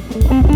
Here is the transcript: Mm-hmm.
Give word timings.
Mm-hmm. 0.00 0.49